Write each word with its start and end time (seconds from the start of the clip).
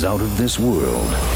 is 0.00 0.04
out 0.06 0.22
of 0.22 0.38
this 0.38 0.58
world. 0.58 1.29